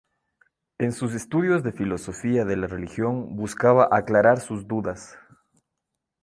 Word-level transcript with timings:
En 0.79 0.93
sus 0.93 1.13
estudios 1.13 1.61
de 1.61 1.71
filosofía 1.73 2.43
de 2.43 2.55
la 2.57 2.65
religión 2.65 3.35
buscaba 3.35 3.87
aclarar 3.91 4.39
sus 4.39 4.67
dudas. 4.67 5.15